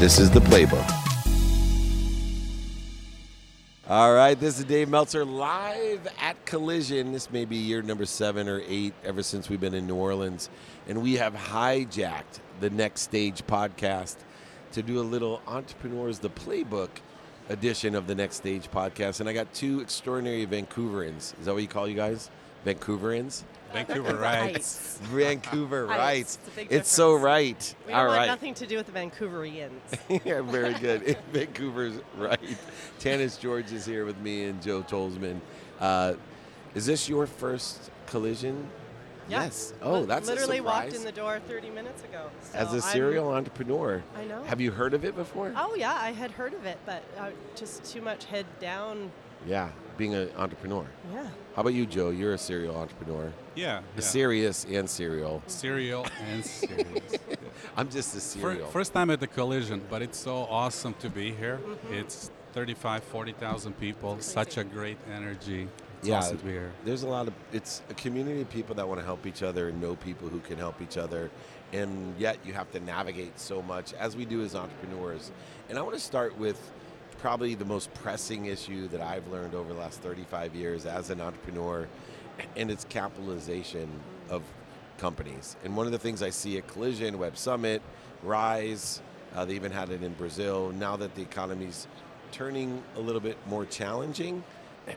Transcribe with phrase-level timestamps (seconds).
[0.00, 0.90] This is the playbook.
[3.86, 7.12] All right, this is Dave Meltzer live at Collision.
[7.12, 10.48] This may be year number seven or eight ever since we've been in New Orleans.
[10.88, 14.16] And we have hijacked the Next Stage podcast
[14.72, 16.88] to do a little Entrepreneurs the Playbook
[17.50, 19.20] edition of the Next Stage podcast.
[19.20, 21.38] And I got two extraordinary Vancouverans.
[21.38, 22.30] Is that what you call you guys?
[22.64, 23.44] Vancouverans?
[23.72, 24.98] Vancouver Rights.
[25.04, 25.98] Vancouver Heights.
[25.98, 26.38] Rights.
[26.44, 27.74] It's a big It's so right.
[27.86, 28.26] We All don't want right.
[28.26, 29.70] nothing to do with the Vancouverians.
[30.24, 31.16] yeah, very good.
[31.32, 32.40] Vancouver's right.
[32.98, 35.40] Tanis Jorge is here with me and Joe Tolzman.
[35.80, 36.14] Uh,
[36.74, 38.68] is this your first collision?
[39.28, 39.44] Yeah.
[39.44, 39.74] Yes.
[39.80, 42.30] Oh, Li- that's literally a walked in the door 30 minutes ago.
[42.42, 44.02] So As a I'm- serial entrepreneur.
[44.16, 44.42] I know.
[44.44, 45.52] Have you heard of it before?
[45.56, 49.12] Oh yeah, I had heard of it, but uh, just too much head down.
[49.46, 50.86] Yeah, being an entrepreneur.
[51.12, 51.28] Yeah.
[51.54, 52.10] How about you, Joe?
[52.10, 53.32] You're a serial entrepreneur.
[53.54, 53.80] Yeah.
[53.96, 54.00] yeah.
[54.00, 55.42] Serious and serial.
[55.46, 57.18] Serial and serious.
[57.28, 57.36] Yeah.
[57.76, 58.68] I'm just a Fir- serial.
[58.68, 61.58] First time at the collision, but it's so awesome to be here.
[61.62, 61.94] Mm-hmm.
[61.94, 64.20] It's 35, 40,000 people.
[64.20, 65.68] Such a great energy.
[65.98, 66.18] It's Yeah.
[66.18, 66.72] awesome to be here.
[66.84, 69.68] There's a lot of it's a community of people that want to help each other
[69.68, 71.30] and know people who can help each other
[71.72, 75.30] and yet you have to navigate so much as we do as entrepreneurs
[75.68, 76.72] and i want to start with
[77.20, 81.20] probably the most pressing issue that i've learned over the last 35 years as an
[81.20, 81.86] entrepreneur
[82.56, 83.88] and it's capitalization
[84.28, 84.42] of
[84.98, 87.82] companies and one of the things i see at collision web summit
[88.22, 89.02] rise
[89.34, 91.86] uh, they even had it in brazil now that the economy's
[92.32, 94.42] turning a little bit more challenging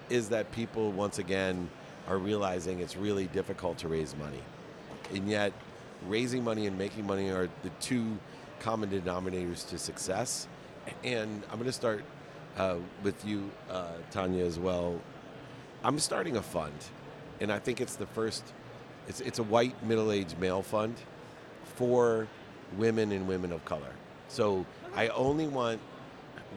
[0.09, 1.69] is that people once again
[2.07, 4.41] are realizing it's really difficult to raise money.
[5.13, 5.53] And yet,
[6.07, 8.17] raising money and making money are the two
[8.59, 10.47] common denominators to success.
[11.03, 12.03] And I'm going to start
[12.57, 14.99] uh, with you, uh, Tanya, as well.
[15.83, 16.73] I'm starting a fund,
[17.41, 18.43] and I think it's the first.
[19.07, 20.95] It's it's a white middle-aged male fund
[21.75, 22.27] for
[22.77, 23.91] women and women of color.
[24.29, 25.81] So I only want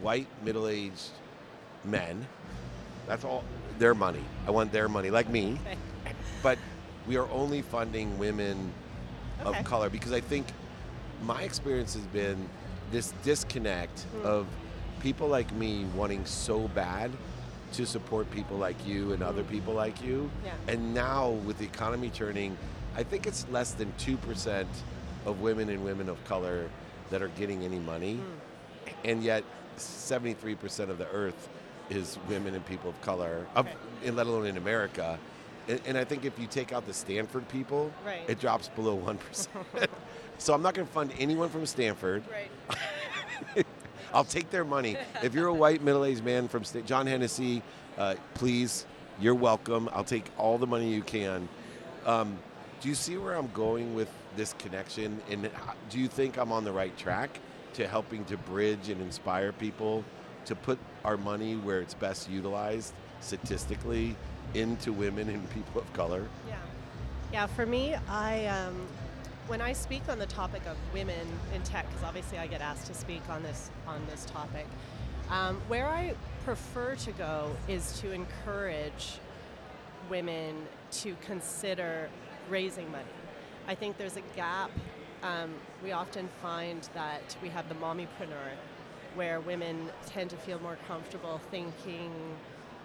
[0.00, 1.10] white middle-aged
[1.84, 2.26] men.
[3.08, 3.42] That's all
[3.78, 4.22] their money.
[4.46, 5.58] I want their money, like me.
[5.66, 5.76] Okay.
[6.42, 6.58] But
[7.06, 8.72] we are only funding women
[9.44, 9.58] Okay.
[9.58, 10.46] of color because I think
[11.22, 12.48] my experience has been
[12.92, 14.26] this disconnect Hmm.
[14.26, 14.46] of
[15.00, 17.10] people like me wanting so bad
[17.72, 20.30] to support people like you and other people like you.
[20.44, 20.52] Yeah.
[20.68, 22.56] And now with the economy turning,
[22.96, 24.66] I think it's less than 2%
[25.26, 26.68] of women and women of color
[27.10, 28.20] that are getting any money.
[29.04, 29.44] And yet
[29.76, 31.48] 73% of the earth
[31.90, 33.66] is women and people of color, of,
[34.04, 35.18] let alone in America.
[35.68, 38.22] And, and I think if you take out the Stanford people, Right.
[38.28, 39.48] it drops below 1%.
[40.38, 42.24] so I'm not going to fund anyone from Stanford.
[42.30, 43.66] Right.
[44.14, 44.96] I'll take their money.
[45.22, 47.62] If you're a white middle-aged man from Sta- John Hennessy,
[47.98, 48.86] uh, please,
[49.20, 49.88] you're welcome.
[49.92, 51.48] I'll take all the money you can.
[52.06, 52.38] Um,
[52.80, 55.20] do you see where I'm going with this connection?
[55.30, 55.50] And
[55.90, 57.40] do you think I'm on the right track
[57.74, 60.04] to helping to bridge and inspire people
[60.46, 64.16] to put our money where it's best utilized statistically
[64.54, 66.26] into women and people of color?
[66.48, 66.56] Yeah.
[67.32, 68.86] Yeah, for me, I um,
[69.46, 72.86] when I speak on the topic of women in tech, because obviously I get asked
[72.88, 74.66] to speak on this on this topic,
[75.30, 76.14] um, where I
[76.44, 79.18] prefer to go is to encourage
[80.10, 82.08] women to consider
[82.48, 83.04] raising money.
[83.66, 84.70] I think there's a gap.
[85.22, 88.54] Um, we often find that we have the mommypreneur,
[89.14, 92.12] where women tend to feel more comfortable thinking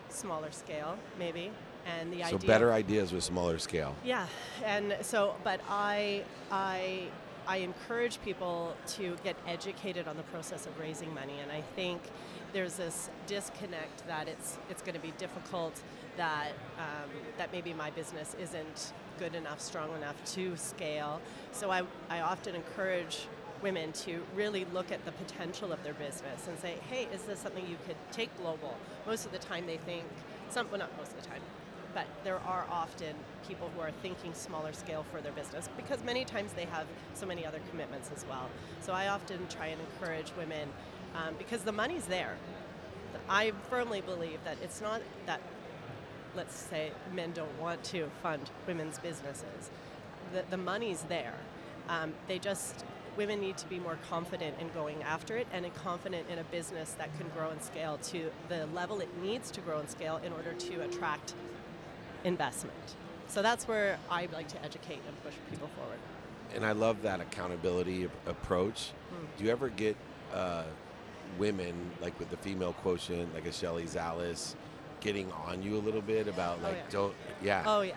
[0.10, 1.52] smaller scale, maybe,
[2.00, 2.48] and the So idea.
[2.48, 3.96] better ideas with smaller scale.
[4.04, 4.28] Yeah,
[4.66, 7.08] and so, but I, I,
[7.48, 12.02] I encourage people to get educated on the process of raising money, and I think
[12.54, 15.82] there's this disconnect that it's it's going to be difficult,
[16.18, 21.22] that um, that maybe my business isn't good enough, strong enough to scale.
[21.52, 23.28] So I, I often encourage
[23.62, 27.40] women to really look at the potential of their business and say, hey, is this
[27.40, 28.76] something you could take global?
[29.06, 30.04] Most of the time they think,
[30.50, 31.42] some, well, not most of the time,
[31.94, 33.16] but there are often
[33.48, 37.26] people who are thinking smaller scale for their business because many times they have so
[37.26, 38.50] many other commitments as well.
[38.82, 40.70] So I often try and encourage women
[41.16, 42.36] um, because the money's there.
[43.30, 45.42] I firmly believe that it's not that,
[46.36, 49.70] let's say, men don't want to fund women's businesses.
[50.34, 51.36] The, the money's there.
[51.90, 52.86] Um, they just,
[53.18, 56.94] women need to be more confident in going after it and confident in a business
[56.98, 60.32] that can grow and scale to the level it needs to grow and scale in
[60.34, 61.34] order to attract
[62.24, 62.96] investment.
[63.28, 65.98] So that's where I like to educate and push people forward.
[66.54, 68.92] and I love that accountability approach.
[69.10, 69.26] Hmm.
[69.38, 69.96] Do you ever get
[70.34, 70.64] uh,
[71.40, 74.56] women like with the female quotient, like a Shelley Zalis,
[75.00, 76.84] getting on you a little bit about Oh, like yeah.
[76.92, 77.96] don't yeah Oh yeah,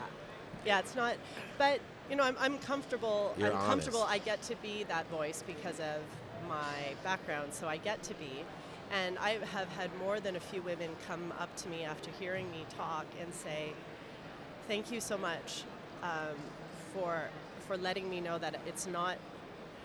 [0.64, 0.78] yeah.
[0.78, 1.16] It's not,
[1.58, 3.34] but you know, I'm, I'm comfortable.
[3.36, 4.02] You're I'm comfortable.
[4.02, 4.22] honest.
[4.22, 6.00] I get to be that voice because of
[6.48, 8.44] my background, so I get to be.
[8.92, 12.48] And I have had more than a few women come up to me after hearing
[12.52, 13.72] me talk and say,
[14.68, 15.64] "Thank you so much
[16.02, 16.36] um,
[16.92, 17.22] for
[17.66, 19.16] for letting me know that it's not.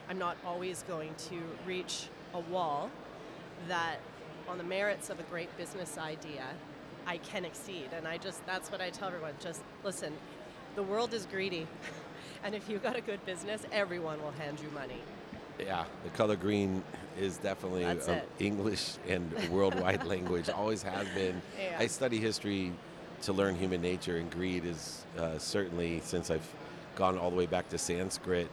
[0.10, 2.90] I'm not always going to reach a wall.
[3.68, 3.98] That
[4.48, 6.46] on the merits of a great business idea,
[7.06, 7.90] I can exceed.
[7.96, 9.34] And I just that's what I tell everyone.
[9.40, 10.14] Just listen.
[10.76, 11.68] The world is greedy,
[12.44, 15.02] and if you've got a good business, everyone will hand you money.
[15.60, 16.84] Yeah, the color green
[17.20, 18.22] is definitely um.
[18.40, 20.50] English and worldwide language.
[20.50, 21.42] Always has been.
[21.60, 21.75] Yeah.
[21.80, 22.72] I study history
[23.24, 26.48] to learn human nature, and greed is uh, certainly since I've
[26.95, 28.50] gone all the way back to Sanskrit,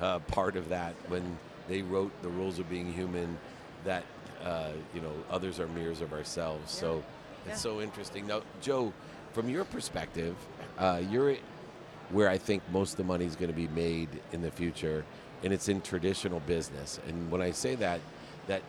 [0.00, 1.38] uh, part of that when
[1.68, 3.38] they wrote the rules of being human.
[3.84, 4.04] That
[4.44, 6.70] uh, you know, others are mirrors of ourselves.
[6.70, 7.02] So
[7.46, 7.52] Yeah.
[7.52, 8.26] it's so interesting.
[8.26, 8.92] Now, Joe,
[9.32, 10.34] from your perspective,
[10.78, 11.36] uh, you're
[12.10, 15.04] where I think most of the money is going to be made in the future,
[15.44, 16.98] and it's in traditional business.
[17.06, 18.00] And when I say that,
[18.48, 18.62] that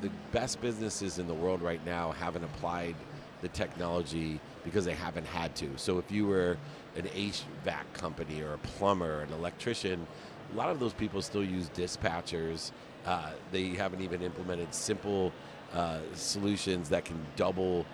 [0.00, 2.94] the best businesses in the world right now haven't applied
[3.42, 5.68] the technology because they haven't had to.
[5.76, 6.56] So if you were
[6.96, 10.06] an HVAC company or a plumber, or an electrician,
[10.52, 12.72] a lot of those people still use dispatchers.
[13.06, 15.32] Uh, they haven't even implemented simple
[15.72, 17.86] uh, solutions that can double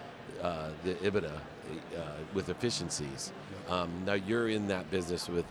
[0.43, 2.01] uh, the EBITDA uh,
[2.33, 3.33] with efficiencies.
[3.69, 5.47] Um, now you're in that business with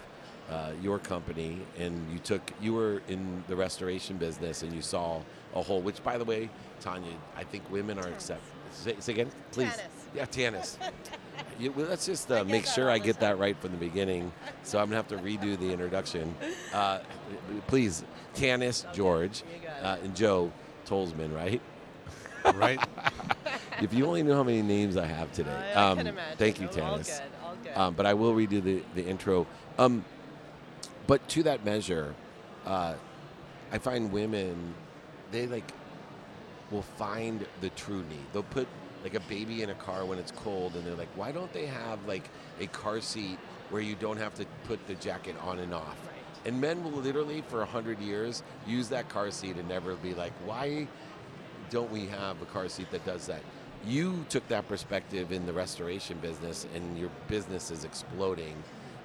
[0.49, 5.21] uh, your company, and you took you were in the restoration business, and you saw
[5.55, 5.81] a whole.
[5.81, 6.49] Which, by the way,
[6.81, 8.41] Tanya, I think women are accept.
[8.71, 9.69] Say, say again, please.
[9.69, 9.92] Tanis.
[10.15, 10.77] Yeah, Tanis.
[11.59, 14.31] you, well, let's just uh, make sure I get that right from the beginning.
[14.63, 16.33] So I'm gonna have to redo the introduction.
[16.73, 16.99] Uh,
[17.67, 18.03] please,
[18.35, 19.83] Tanis, Okay, Jorge, you got it.
[20.01, 20.51] uh, and Joe
[20.85, 21.61] Tolzman, right?
[22.55, 22.79] right?
[23.81, 25.51] if you only knew how many names I have today.
[25.75, 26.37] I, I Um, can imagine.
[26.37, 27.07] Thank you, All good.
[27.43, 27.71] All good.
[27.77, 29.47] Um, but I will redo the, the intro.
[29.77, 30.03] Um,
[31.07, 32.13] but to that measure,
[32.65, 32.95] uh,
[33.71, 34.73] I find women,
[35.31, 35.71] they like
[36.71, 38.25] will find the true need.
[38.33, 38.67] They'll put
[39.03, 41.65] like a baby in a car when it's cold, and they're like, why don't they
[41.65, 42.29] have like
[42.59, 43.37] a car seat
[43.69, 45.97] where you don't have to put the jacket on and off?
[46.07, 46.13] Right.
[46.45, 50.13] And men will literally, for a hundred years, use that car seat and never be
[50.13, 50.87] like, why
[51.69, 53.41] don't we have a car seat that does that?
[53.85, 58.55] You took that perspective in the restoration business, and your business is exploding.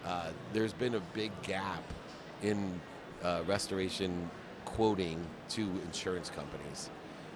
[0.06, 1.82] Uh, there's been a big gap
[2.42, 2.80] in
[3.22, 4.30] uh, restoration
[4.64, 6.90] quoting to insurance companies.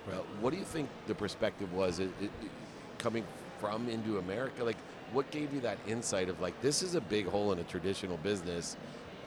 [0.08, 2.50] Uh, what do you think the perspective was it, it, it-
[2.98, 3.24] coming
[3.60, 4.62] from into America?
[4.64, 4.76] Like,
[5.12, 8.16] what gave you that insight of like, this is a big hole in a traditional
[8.18, 8.76] business?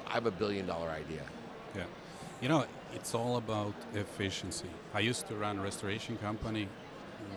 [0.07, 1.24] I have a billion dollar idea.
[1.75, 1.83] Yeah.
[2.42, 4.69] You know, it's all about efficiency.
[4.94, 6.68] I used to run a restoration company.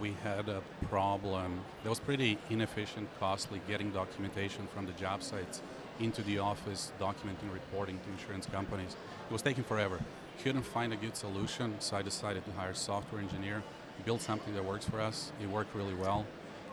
[0.00, 5.62] We had a problem that was pretty inefficient, costly getting documentation from the job sites
[5.99, 8.96] into the office, documenting, reporting to insurance companies.
[9.29, 9.99] It was taking forever.
[10.43, 13.62] Couldn't find a good solution, so I decided to hire a software engineer,
[14.05, 15.32] build something that works for us.
[15.43, 16.26] It worked really well.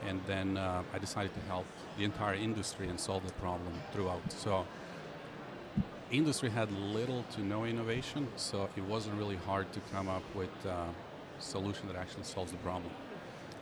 [0.07, 1.65] And then uh, I decided to help
[1.97, 4.21] the entire industry and solve the problem throughout.
[4.31, 4.65] So
[6.11, 10.51] industry had little to no innovation, so it wasn't really hard to come up with
[10.65, 10.85] a
[11.39, 12.91] solution that actually solves the problem.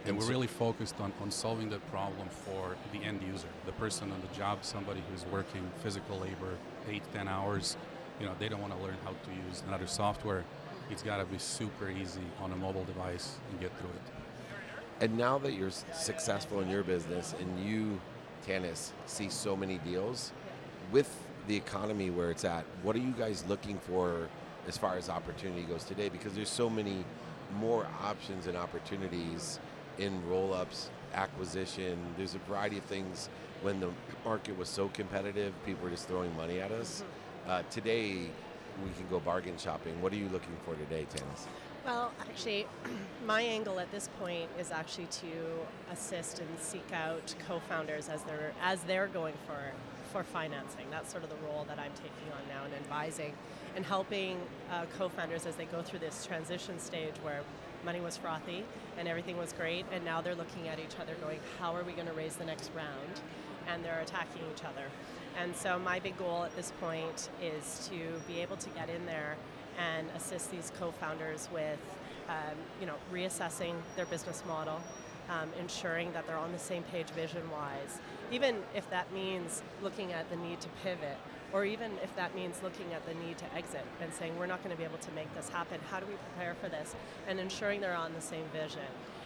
[0.01, 3.47] And And we're so- really focused on, on solving the problem for the end user,
[3.65, 6.57] the person on the job, somebody who's working physical labor,
[6.89, 7.77] eight, ten hours.
[8.19, 10.43] You know, they don't want to learn how to use another software.
[10.89, 15.03] It's got to be super easy on a mobile device and get through it.
[15.03, 17.99] And now that you're successful in your business and you,
[18.47, 20.31] Tanis, see so many deals,
[20.91, 21.13] with
[21.47, 24.29] the economy where it's at, what are you guys looking for
[24.67, 26.09] as far as opportunity goes today?
[26.09, 27.03] Because there's so many
[27.55, 29.59] more options and opportunities
[29.97, 31.97] in roll ups, acquisition.
[32.17, 33.29] There's a variety of things.
[33.61, 33.89] When the
[34.23, 37.03] market was so competitive, people were just throwing money at us.
[37.47, 38.29] Uh, today,
[38.83, 40.01] we can go bargain shopping.
[40.01, 41.45] What are you looking for today, Tanis?
[41.85, 42.65] Well, actually,
[43.25, 45.27] my angle at this point is actually to
[45.91, 49.59] assist and seek out co-founders as they're as they're going for
[50.13, 50.85] for financing.
[50.89, 53.33] That's sort of the role that I'm taking on now and advising
[53.75, 54.39] and helping
[54.71, 57.41] uh, co-founders as they go through this transition stage where
[57.83, 58.63] money was frothy
[58.97, 61.91] and everything was great, and now they're looking at each other, going, "How are we
[61.91, 63.19] going to raise the next round?"
[63.67, 64.87] And they're attacking each other.
[65.39, 69.05] And so my big goal at this point is to be able to get in
[69.05, 69.35] there
[69.79, 71.79] and assist these co-founders with,
[72.29, 74.79] um, you know, reassessing their business model,
[75.29, 77.99] um, ensuring that they're on the same page vision-wise,
[78.31, 81.17] even if that means looking at the need to pivot,
[81.51, 84.63] or even if that means looking at the need to exit and saying we're not
[84.63, 85.79] going to be able to make this happen.
[85.89, 86.95] How do we prepare for this?
[87.27, 88.81] And ensuring they're on the same vision.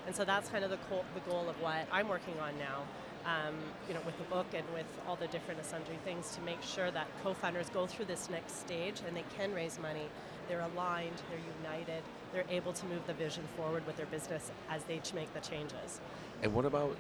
[0.05, 2.83] And so that's kind of the, co- the goal of what I'm working on now.
[3.27, 3.55] Um,
[3.87, 6.89] you know, with the book and with all the different sundry things to make sure
[6.91, 10.07] that co-founders go through this next stage and they can raise money.
[10.47, 14.83] They're aligned, they're united, they're able to move the vision forward with their business as
[14.85, 15.99] they make the changes.
[16.41, 16.95] And what about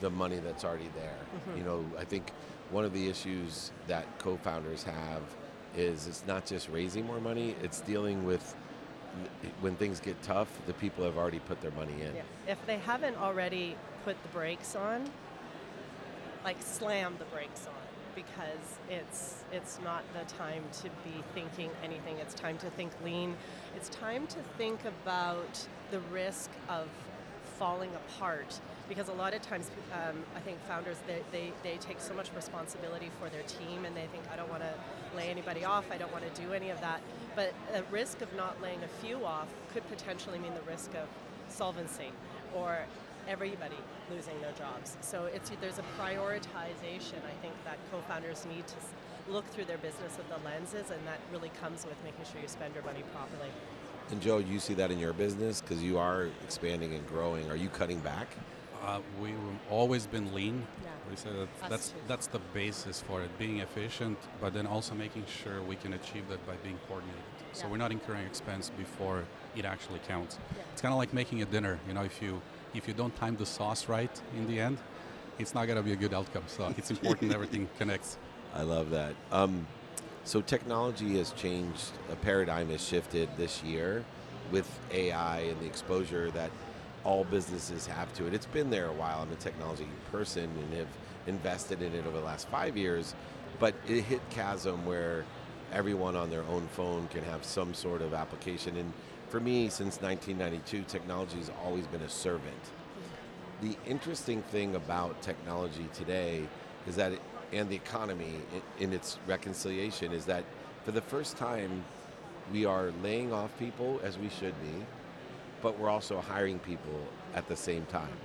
[0.00, 1.16] the money that's already there?
[1.54, 2.32] You know, I think
[2.70, 5.22] one of the issues that co-founders have
[5.76, 8.54] is it's not just raising more money; it's dealing with
[9.60, 10.48] when things get tough.
[10.66, 12.14] The people have already put their money in.
[12.16, 12.22] Yeah.
[12.46, 15.04] If they haven't already put the brakes on,
[16.44, 17.74] like slam the brakes on
[18.14, 22.16] because it's it's not the time to be thinking anything.
[22.18, 23.36] It's time to think lean.
[23.76, 26.88] It's time to think about the risk of
[27.58, 32.00] falling apart because a lot of times um, I think founders they, they, they take
[32.00, 34.72] so much responsibility for their team and they think I don't want to
[35.16, 37.00] lay anybody off I don't want to do any of that
[37.34, 41.08] but the risk of not laying a few off could potentially mean the risk of
[41.52, 42.12] solvency
[42.54, 42.78] or
[43.28, 43.76] everybody
[44.10, 48.76] losing their jobs so it's there's a prioritization I think that co-founders need to
[49.32, 52.48] look through their business with the lenses and that really comes with making sure you
[52.48, 53.50] spend your money properly
[54.10, 57.50] And Joe, you see that in your business because you are expanding and growing.
[57.50, 58.28] Are you cutting back?
[58.82, 59.34] Uh, we've
[59.70, 60.66] always been lean.
[60.82, 60.90] Yeah.
[61.10, 61.96] We say that that's too.
[62.06, 66.26] that's the basis for it, being efficient, but then also making sure we can achieve
[66.30, 67.20] that by being coordinated.
[67.52, 67.70] So Yeah.
[67.72, 69.24] we're not incurring expense before
[69.56, 70.38] it actually counts.
[70.56, 70.62] Yeah.
[70.72, 71.78] It's kind of like making a dinner.
[71.86, 72.40] You know, if you
[72.74, 74.78] if you don't time the sauce right in the end,
[75.38, 76.44] it's not gonna be a good outcome.
[76.46, 78.18] So it's important everything connects.
[78.54, 79.14] I love that.
[79.30, 79.66] Um,
[80.24, 81.90] so technology has changed.
[82.12, 84.04] A paradigm has shifted this year
[84.50, 86.50] with AI and the exposure that
[87.04, 88.34] all businesses have to it.
[88.34, 89.20] It's been there a while.
[89.22, 90.88] I'm a technology person and have
[91.26, 93.14] invested in it over the last five years,
[93.58, 95.24] but it hit chasm where
[95.72, 98.76] everyone on their own phone can have some sort of application.
[98.76, 98.92] And
[99.28, 102.72] for me, since 1992, technology has always been a servant.
[103.60, 106.46] The interesting thing about technology today
[106.86, 107.20] is that it,
[107.52, 108.34] and the economy
[108.78, 110.44] in, its reconciliation is that
[110.84, 111.84] for the first time
[112.52, 114.84] we are laying off people as we should be
[115.60, 117.00] but we're also hiring people
[117.34, 118.16] at the same time.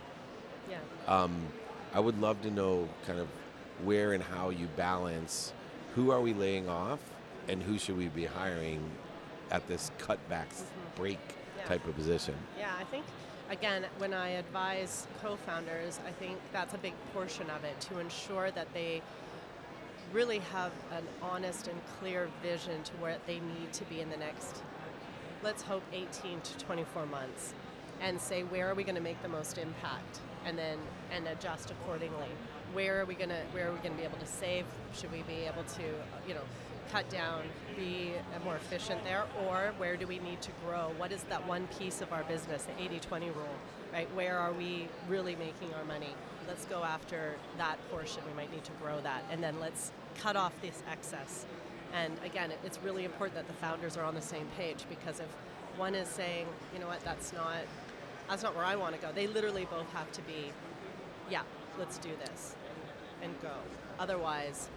[0.70, 0.78] Yeah.
[1.08, 1.42] Um,
[1.94, 3.28] i would love to know kind of
[3.84, 5.54] where and how you balance
[5.94, 7.00] who are we laying off
[7.48, 8.80] and who should we be hiring
[9.54, 10.96] at this cutbacks mm-hmm.
[11.02, 11.20] break
[11.58, 11.66] Yeah.
[11.66, 12.36] type of position.
[12.58, 13.06] Yeah, I think
[13.50, 18.52] again when I advise co-founders, I think that's a big portion of it to ensure
[18.52, 19.02] that they
[20.12, 24.18] really have an honest and clear vision to where they need to be in the
[24.18, 24.62] next
[25.44, 27.54] let's hope 18 to 24 months
[28.02, 30.20] and say where are we going to make the most impact?
[30.46, 30.78] And then
[31.12, 32.28] and adjust accordingly.
[32.74, 34.66] Where are we going to where are we going to be able to save?
[34.94, 35.84] Should we be able to
[36.28, 36.42] you know
[36.92, 37.44] cut down
[37.76, 38.12] be
[38.44, 40.92] more efficient there or where do we need to grow?
[40.98, 43.56] What is that one piece of our business the 80-20 rule
[43.94, 44.14] right?
[44.16, 46.16] Where are we really making our money?
[46.48, 48.24] Let's go after that portion.
[48.28, 49.24] We might need to grow that.
[49.32, 51.46] And then let's cut off this excess.
[51.94, 55.28] And again, it's really important that the founders are on the same page because if
[55.78, 57.58] one is saying, you know what, that's not
[58.30, 60.52] that's not where I want to go, they literally both have to be,
[61.30, 61.42] yeah,
[61.78, 62.56] let's do this
[63.22, 63.52] and, and go.
[64.00, 64.70] Otherwise,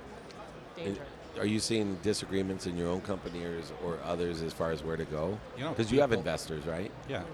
[0.77, 1.07] danger.
[1.39, 4.97] Are you seeing disagreements in your own company or, or others as far as where
[4.97, 5.39] to go?
[5.57, 6.91] You know, Because you have investors, right?
[7.09, 7.25] Yeah, yeah.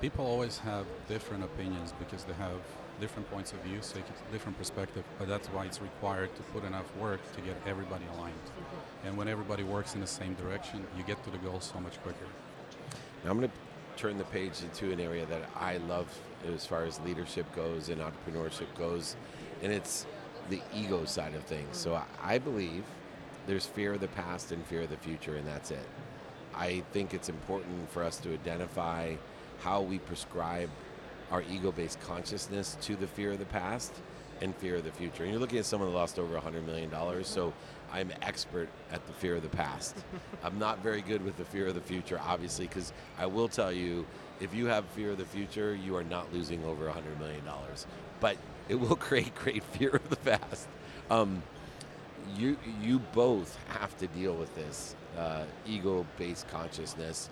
[0.00, 2.52] People always have different opinions because they have
[3.00, 5.04] different points of view, so it's a different perspective.
[5.18, 8.34] But that's why it's required to put enough work to get everybody aligned.
[9.04, 12.00] And when everybody works in the same direction, you get to the goal so much
[12.02, 12.26] quicker.
[13.24, 13.56] Now I'm going to
[14.00, 16.06] turn the page into an area that I love
[16.54, 19.16] as far as leadership goes and entrepreneurship goes,
[19.62, 20.06] and it's
[20.48, 21.76] the ego side of things.
[21.76, 22.84] So I believe
[23.48, 25.88] there's fear of the past and fear of the future, and that's it.
[26.54, 29.14] I think it's important for us to identify
[29.60, 30.68] how we prescribe
[31.30, 33.94] our ego based consciousness to the fear of the past
[34.42, 35.22] and fear of the future.
[35.22, 36.92] And you're looking at someone that lost over $100 million,
[37.24, 37.54] so
[37.90, 39.96] I'm expert at the fear of the past.
[40.44, 43.72] I'm not very good with the fear of the future, obviously, because I will tell
[43.72, 44.06] you
[44.40, 47.42] if you have fear of the future, you are not losing over $100 million.
[48.20, 48.36] But
[48.68, 50.68] it will create great fear of the past.
[51.10, 51.42] Um,
[52.36, 57.30] you you both have to deal with this uh, ego-based consciousness.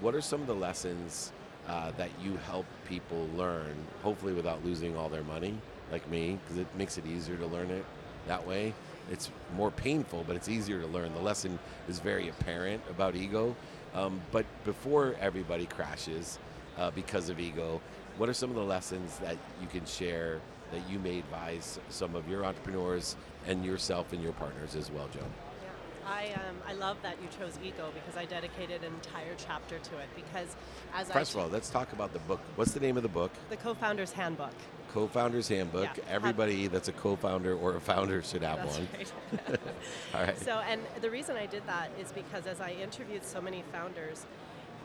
[0.00, 1.32] What are some of the lessons
[1.66, 5.54] uh, that you help people learn, hopefully without losing all their money,
[5.92, 7.84] like me, because it makes it easier to learn it
[8.26, 8.72] that way.
[9.10, 11.12] It's more painful, but it's easier to learn.
[11.14, 13.56] The lesson is very apparent about ego.
[13.94, 16.38] Um, but before everybody crashes
[16.76, 17.80] uh, because of ego,
[18.18, 20.40] what are some of the lessons that you can share
[20.72, 23.16] that you may advise some of your entrepreneurs
[23.48, 25.20] and yourself and your partners as well, Joe?
[25.20, 25.68] Yeah.
[26.08, 29.98] I um, I love that you chose ego because I dedicated an entire chapter to
[29.98, 30.54] it because
[30.94, 32.40] as First I of all, let's talk about the book.
[32.56, 33.32] What's the name of the book?
[33.50, 34.52] the co-founder's handbook.
[34.92, 35.84] Co-founder's Handbook.
[35.98, 36.04] Yeah.
[36.08, 38.88] Everybody that's a co-founder or a founder should have That's one.
[38.96, 39.60] right.
[40.14, 40.38] All right.
[40.38, 44.24] So, and the reason I did that is because as I interviewed so many founders,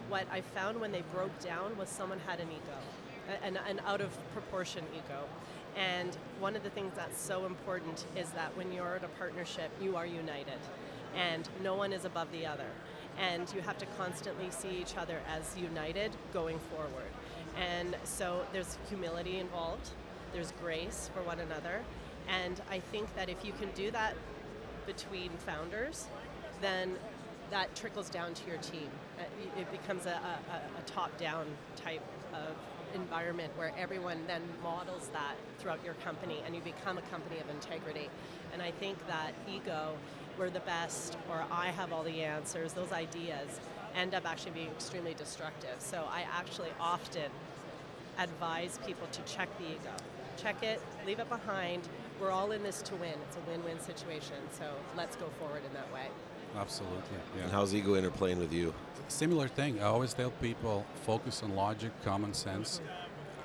[0.10, 4.02] what I found when they broke down was someone had an ego, an, an out
[4.02, 5.24] of proportion ego.
[5.78, 9.72] And one of the things that's so important is that when you're in a partnership,
[9.82, 10.60] you are united,
[11.16, 12.68] and no one is above the other.
[13.20, 17.12] And you have to constantly see each other as united going forward.
[17.58, 19.90] And so there's humility involved,
[20.34, 21.82] there's grace for one another.
[22.28, 24.16] And I think that if you can do that
[24.86, 26.08] between founders,
[26.62, 26.96] then
[27.52, 28.90] that trickles down to your team.
[29.20, 32.02] Uh, It becomes a, a, a- a top-down type
[32.34, 32.56] of
[32.94, 37.50] environment where everyone then models that throughout your company and you become a company of
[37.50, 38.10] integrity.
[38.54, 39.96] And I think that ego,
[40.38, 43.60] we're the best, or I have all the answers, those ideas
[43.96, 45.76] end up actually being extremely destructive.
[45.80, 47.30] So I actually often
[48.18, 49.94] advise people to check the ego.
[50.38, 51.88] Check it, leave it behind.
[52.20, 53.14] We're all in this to win.
[53.28, 54.38] It's a win-win situation.
[54.52, 54.66] So
[54.98, 56.08] let's go forward in that way.
[56.58, 57.00] Absolutely.
[57.38, 57.44] Yeah.
[57.44, 58.74] And how's ego interplaying with you?
[59.08, 59.82] Similar thing.
[59.82, 62.82] I always tell people focus on logic, common sense.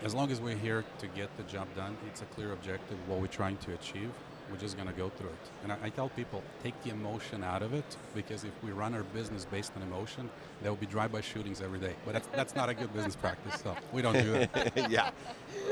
[0.03, 3.21] As long as we're here to get the job done, it's a clear objective, what
[3.21, 4.11] we're trying to achieve.
[4.51, 5.51] We're just going to go through it.
[5.63, 8.95] And I, I tell people take the emotion out of it because if we run
[8.95, 10.31] our business based on emotion,
[10.63, 11.95] there will be drive-by shootings every day.
[12.07, 14.91] But that's, that's not a good business practice, so we don't do that.
[14.91, 15.11] yeah,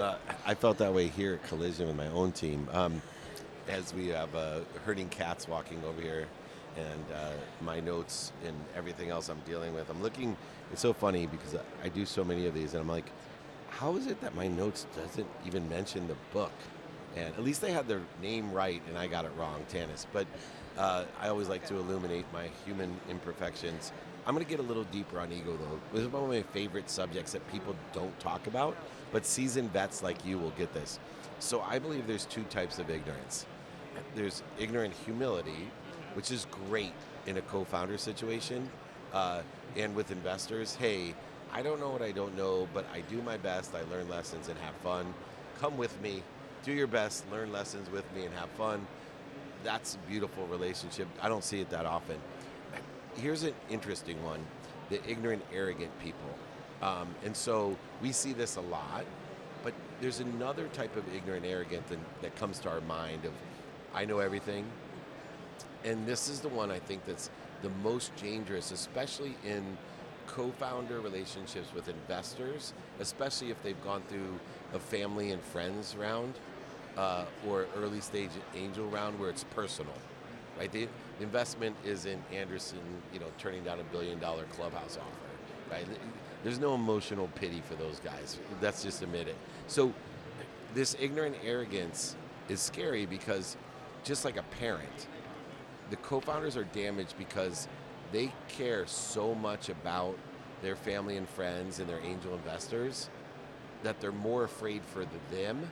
[0.01, 2.69] uh, I felt that way here at Collision with my own team.
[2.73, 3.01] Um,
[3.69, 6.27] as we have uh, herding cats walking over here,
[6.77, 9.89] and uh, my notes and everything else I'm dealing with.
[9.91, 10.37] I'm looking.
[10.73, 13.11] It's so funny because I, do so many of these, and I'm like,
[13.71, 16.53] how is it that my notes doesn't even mention the book?
[17.17, 20.07] And at least they had their name right, and I got it wrong, Tanis.
[20.13, 20.27] But
[20.77, 23.93] uh, I always like to illuminate my human imperfections.
[24.27, 25.81] I'm going to get a little deeper on ego, though.
[25.93, 28.77] This is one of my favorite subjects that people don't talk about,
[29.13, 30.99] but seasoned vets like you will get this.
[31.39, 33.47] So I believe there's two types of ignorance.
[34.15, 35.71] There's ignorant humility,
[36.17, 36.95] which is great
[37.27, 38.69] in a co-founder situation,
[39.13, 39.43] uh,
[39.77, 40.75] and with investors.
[40.75, 41.15] Hey,
[41.53, 43.75] I don't know what I don't know, but I do my best.
[43.75, 45.13] I learn lessons and have fun.
[45.61, 46.23] Come with me.
[46.65, 47.31] Do your best.
[47.31, 48.87] Learn lessons with me and have fun.
[49.63, 51.07] That's a beautiful relationship.
[51.21, 52.17] I don't see it that often.
[53.17, 54.41] Here's an interesting one:
[54.89, 56.31] the ignorant, arrogant people.
[56.81, 59.05] Um, and so we see this a lot.
[59.63, 63.33] But there's another type of ignorant, arrogant that, that comes to our mind of,
[63.95, 64.65] I know everything.
[65.87, 67.31] And this is the one I think that's
[67.63, 69.65] the most dangerous, especially in
[70.27, 74.39] co-founder relationships with investors, especially if they've gone through
[74.75, 76.35] a family and friends round
[76.97, 79.95] uh, or early stage angel round where it's personal,
[80.59, 80.73] right?
[80.73, 80.89] The
[81.21, 82.79] investment isn't Andreessen,
[83.13, 85.87] you know, turning down a billion dollar clubhouse offer, right?
[86.43, 88.39] There's no emotional pity for those guys.
[88.61, 89.37] Let's just admit it.
[89.69, 89.93] So
[90.75, 92.17] this ignorant arrogance
[92.49, 93.57] is scary because
[94.05, 95.07] just like a parent,
[95.91, 97.69] the co-founders are damaged because
[98.13, 100.17] they care so much about
[100.63, 103.09] their family and friends and their angel investors
[103.83, 105.71] that they're more afraid for the them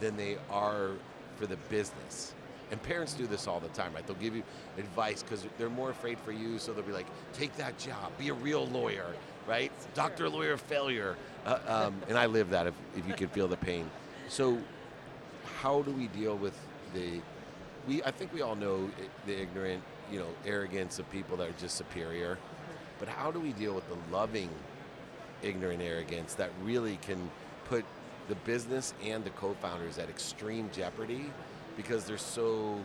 [0.00, 0.90] than they are
[1.36, 2.34] for the business.
[2.70, 4.06] And parents do this all the time, right?
[4.06, 4.42] They'll give you
[4.76, 8.28] advice because they're more afraid for you, so they'll be like, take that job, be
[8.28, 9.06] a real lawyer,
[9.46, 9.70] right?
[9.94, 11.16] Doctor, lawyer, failure.
[11.44, 13.88] Uh, um, and I live that if, if you could feel the pain.
[14.28, 14.58] So,
[15.60, 16.58] how do we deal with
[16.92, 17.20] the
[17.86, 18.90] we I think we all know
[19.26, 22.38] the ignorant, you know, arrogance of people that are just superior.
[22.98, 24.50] But how do we deal with the loving
[25.42, 27.30] ignorant arrogance that really can
[27.66, 27.84] put
[28.28, 31.30] the business and the co-founders at extreme jeopardy
[31.76, 32.82] because they're so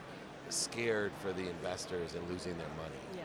[0.50, 3.00] scared for the investors and losing their money.
[3.16, 3.22] Yeah.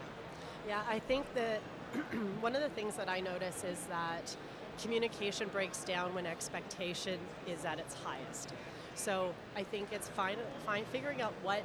[0.69, 1.61] Yeah, I think that
[2.41, 4.35] one of the things that I notice is that
[4.81, 8.53] communication breaks down when expectation is at its highest.
[8.97, 11.63] So I think it's fine, fine figuring out what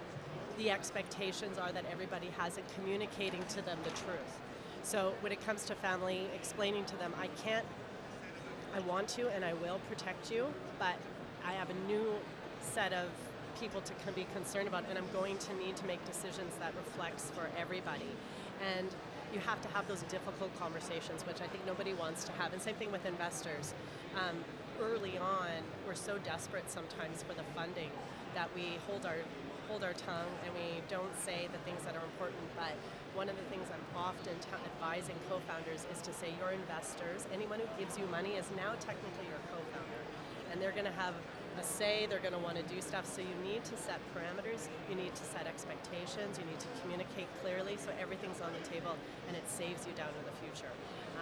[0.57, 4.39] the expectations are that everybody has and communicating to them the truth.
[4.83, 7.65] So when it comes to family, explaining to them, I can't,
[8.75, 10.45] I want to and I will protect you,
[10.77, 10.95] but
[11.45, 12.13] I have a new
[12.61, 13.07] set of
[13.59, 17.31] people to be concerned about, and I'm going to need to make decisions that reflects
[17.31, 18.11] for everybody.
[18.75, 18.87] And
[19.33, 22.53] you have to have those difficult conversations, which I think nobody wants to have.
[22.53, 23.73] And same thing with investors.
[24.15, 24.43] Um,
[24.81, 27.91] early on, we're so desperate sometimes for the funding
[28.33, 29.21] that we hold our
[29.69, 32.43] hold our tongue and we don't say the things that are important.
[32.57, 32.75] But
[33.15, 37.61] one of the things I'm often t- advising co-founders is to say your investors, anyone
[37.61, 40.03] who gives you money, is now technically your co-founder,
[40.51, 41.15] and they're going to have
[41.59, 42.07] a say.
[42.07, 43.05] They're going to want to do stuff.
[43.05, 44.67] So you need to set parameters.
[44.89, 46.39] You need to set expectations.
[46.39, 48.95] You need to communicate clearly so everything's on the table
[49.27, 50.71] and it saves you down in the future.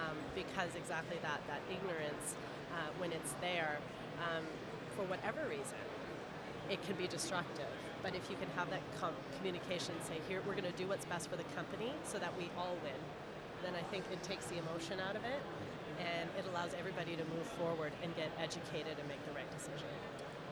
[0.00, 2.38] Um, because exactly that, that ignorance,
[2.72, 3.78] uh, when it's there,
[4.20, 4.44] um,
[4.96, 5.80] for whatever reason,
[6.68, 7.70] it can be destructive.
[8.02, 11.04] But if you can have that com- communication, say, here, we're going to do what's
[11.04, 13.00] best for the company so that we all win,
[13.62, 15.42] then I think it takes the emotion out of it
[16.00, 19.86] and it allows everybody to move forward and get educated and make the right decision.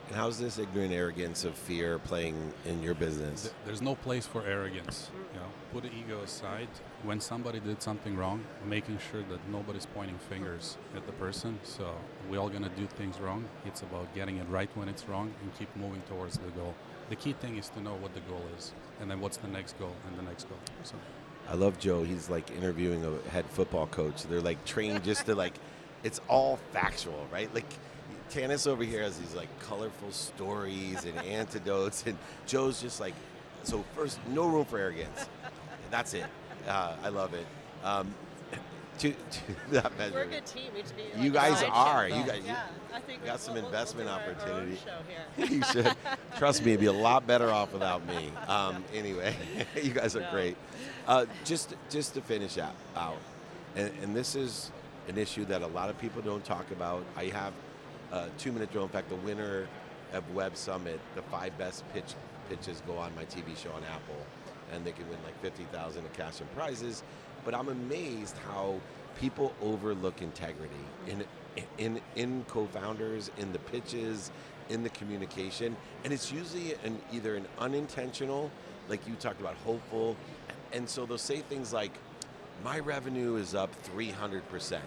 [0.07, 3.53] And how's this ignorant arrogance of fear playing in your business?
[3.65, 5.09] There's no place for arrogance.
[5.13, 5.28] You know,
[5.71, 6.67] put the ego aside.
[7.03, 11.59] When somebody did something wrong, making sure that nobody's pointing fingers at the person.
[11.63, 11.95] So
[12.29, 13.45] we all gonna do things wrong.
[13.65, 16.75] It's about getting it right when it's wrong and keep moving towards the goal.
[17.09, 19.77] The key thing is to know what the goal is, and then what's the next
[19.79, 20.59] goal and the next goal.
[20.83, 20.95] So
[21.49, 22.03] I love Joe.
[22.03, 24.23] He's like interviewing a head football coach.
[24.23, 25.53] They're like trained just to like,
[26.03, 27.53] it's all factual, right?
[27.53, 27.65] Like,
[28.29, 33.15] Tanis over here has these like colorful stories and antidotes, and Joe's just like,
[33.63, 35.27] so first, no room for arrogance.
[35.91, 36.25] That's it.
[36.67, 37.45] Uh, I love it.
[37.83, 38.13] Um,
[38.99, 39.15] to, to
[39.71, 40.13] that measure.
[40.15, 40.71] We're a good team.
[40.73, 42.07] We should be You like a guys are.
[42.09, 42.53] You guys- you-
[42.93, 44.79] I think got we'll- some we'll- we'll investment do our- our own opportunity.
[45.55, 45.95] you should.
[46.37, 48.31] Trust me, it'd be a lot better off without me.
[48.47, 49.35] Um, anyway,
[49.81, 50.31] you guys are No.
[50.31, 50.57] great.
[51.07, 53.17] Uh, just, just to finish out, out
[53.75, 54.71] and, and this is
[55.07, 57.03] an issue that a lot of people don't talk about.
[57.15, 57.53] I have
[58.11, 58.83] a two-minute drill.
[58.83, 59.67] In fact, the winner
[60.13, 62.15] of Web Summit, the five best pitch
[62.49, 64.15] pitches go on my TV show on Apple,
[64.73, 67.03] and they can win like fifty thousand in cash and prizes.
[67.45, 68.79] But I'm amazed how
[69.19, 71.23] people overlook integrity in
[71.77, 74.31] in in co-founders, in the pitches,
[74.69, 78.51] in the communication, and it's usually an either an unintentional,
[78.87, 80.15] like you talked about, hopeful,
[80.71, 81.91] and so they'll say things like,
[82.63, 84.83] "My revenue is up 300 percent,"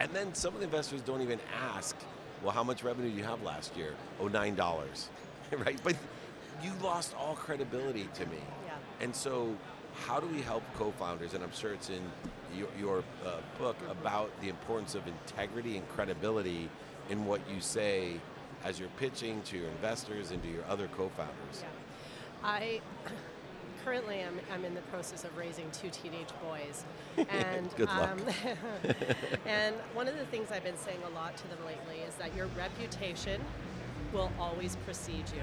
[0.00, 1.38] and then some of the investors don't even
[1.74, 1.96] ask,
[2.42, 5.08] "Well, how much revenue do you have last year?" Oh, nine dollars,
[5.52, 5.78] right?
[5.84, 5.96] But
[6.62, 8.38] you lost all credibility to me.
[8.66, 8.72] Yeah.
[9.00, 9.54] And so,
[10.06, 11.34] how do we help co-founders?
[11.34, 12.02] And I'm sure it's in
[12.56, 16.68] your, your uh, book about the importance of integrity and credibility
[17.10, 18.20] in what you say
[18.64, 21.34] as you're pitching to your investors and to your other co-founders.
[21.60, 21.68] Yeah.
[22.42, 22.80] I
[23.84, 26.84] currently am I'm in the process of raising two teenage boys.
[27.30, 28.18] And um,
[29.46, 32.34] and one of the things I've been saying a lot to them lately is that
[32.34, 33.40] your reputation
[34.12, 35.42] will always precede you.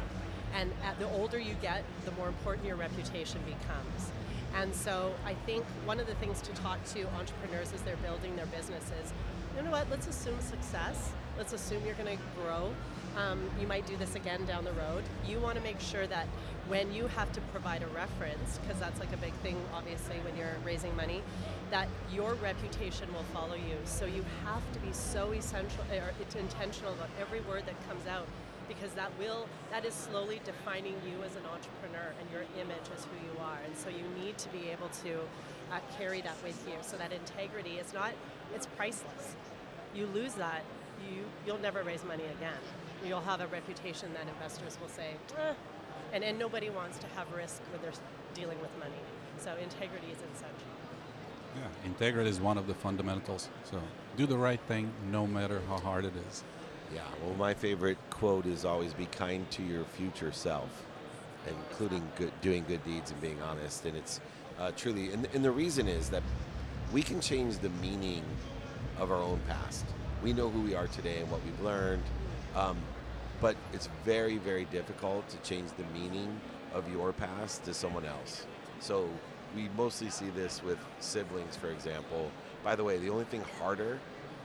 [0.56, 4.12] And the older you get, the more important your reputation becomes.
[4.56, 8.36] And so I think one of the things to talk to entrepreneurs as they're building
[8.36, 9.14] their businesses,
[9.56, 11.12] you know what, let's assume success.
[11.38, 12.74] Let's assume you're going to grow.
[13.18, 15.04] Um, you might do this again down the road.
[15.28, 16.28] You want to make sure that
[16.68, 20.36] when you have to provide a reference, because that's like a big thing, obviously, when
[20.38, 21.22] you're raising money,
[21.72, 23.78] that your reputation will follow you.
[23.86, 28.28] So you have to be so essential or intentional about every word that comes out
[28.72, 33.04] because that will that is slowly defining you as an entrepreneur and your image as
[33.06, 35.20] who you are and so you need to be able to
[35.72, 38.12] uh, carry that with you so that integrity is not
[38.56, 39.36] it's priceless
[39.94, 40.64] you lose that
[41.04, 42.62] you you'll never raise money again
[43.06, 45.54] you'll have a reputation that investors will say eh.
[46.14, 48.00] and, and nobody wants to have risk when they're
[48.34, 49.02] dealing with money
[49.38, 50.72] so integrity is essential
[51.56, 53.50] yeah, integrity is one of the fundamentals.
[53.66, 53.82] So
[54.16, 56.44] do the right thing no matter how hard it is.
[56.94, 60.86] Yeah, well, my favorite quote is always be kind to your future self,
[61.48, 63.86] including good, doing good deeds and being honest.
[63.86, 64.20] And it's
[64.60, 66.24] uh, truly, and, and the reason is that
[66.92, 68.24] we can change the meaning
[69.00, 69.86] of our own past.
[70.22, 72.04] We know who we are today and what we've learned,
[72.56, 72.78] um,
[73.40, 76.40] but it's very, very difficult to change the meaning
[76.74, 78.46] of your past to someone else.
[78.82, 79.10] So
[79.56, 82.30] we mostly see this with siblings, for example.
[82.64, 84.00] By the way, the only thing harder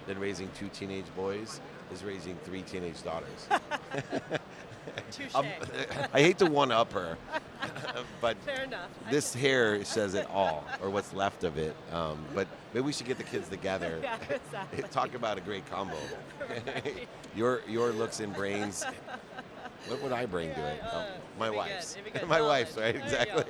[0.07, 1.61] than raising two teenage boys
[1.93, 3.49] is raising three teenage daughters.
[5.35, 5.47] Um,
[6.13, 7.17] I hate to one up her,
[8.21, 11.75] but fair enough this hair says it all, or what's left of it.
[11.93, 13.99] Um, but maybe we should get the kids together.
[14.03, 14.83] yeah, exactly.
[14.91, 15.97] Talk about a great combo.
[16.49, 17.09] Right.
[17.37, 18.85] your your looks and brains.
[19.89, 20.81] What would I bring to it?
[20.83, 21.07] uh, Oh,
[21.39, 21.95] my wife's.
[21.95, 22.29] good, it'd be good.
[22.29, 22.97] my wife's, right?
[22.97, 23.45] Exactly.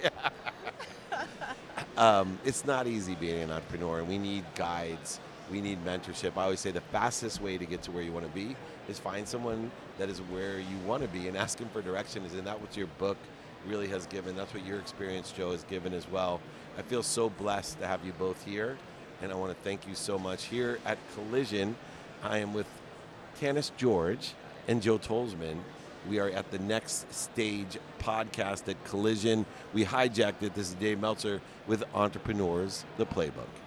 [1.97, 5.21] um, it's not easy being an entrepreneur, and we need guides.
[5.51, 6.37] We need mentorship.
[6.37, 8.57] I always say the fastest way to get to where you want to be
[8.89, 12.25] is find someone that is where you want to be and ask them for direction.
[12.25, 13.17] Isn't that what your book
[13.67, 14.37] really has given?
[14.37, 16.41] That's what your experience, Joe, has given as well.
[16.79, 18.77] I feel so blessed to have you both here,
[19.23, 20.45] and I want to thank you so much.
[20.45, 21.77] Here at Collision,
[22.23, 22.67] I am with
[23.41, 24.19] Tanis Jorge
[24.69, 25.59] and Joe Tolzman.
[26.09, 29.47] We are at the next stage podcast at Collision.
[29.73, 30.55] We hijacked it.
[30.55, 33.66] This is Dave Meltzer with Entrepreneurs, the Playbook.